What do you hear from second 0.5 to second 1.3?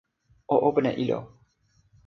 o open e ilo.